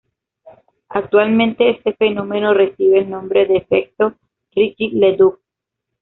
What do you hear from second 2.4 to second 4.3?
recibe el nombre de efecto